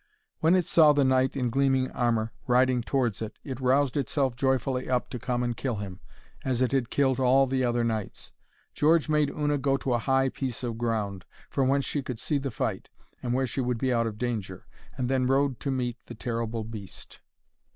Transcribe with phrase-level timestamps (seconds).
[0.39, 4.89] When it saw the knight in gleaming armour riding towards it, it roused itself joyfully
[4.89, 5.99] up to come and kill him,
[6.43, 8.33] as it had killed all the other knights.
[8.73, 12.39] George made Una go to a high piece of ground, from whence she could see
[12.39, 12.89] the fight,
[13.21, 14.65] and where she would be out of danger,
[14.97, 17.19] and then rode to meet the terrible beast.